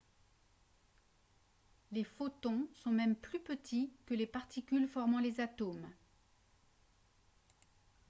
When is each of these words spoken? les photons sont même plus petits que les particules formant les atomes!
les 1.91 2.03
photons 2.03 2.67
sont 2.73 2.89
même 2.89 3.15
plus 3.15 3.39
petits 3.39 3.93
que 4.07 4.15
les 4.15 4.25
particules 4.25 4.87
formant 4.87 5.19
les 5.19 5.39
atomes! 5.39 5.91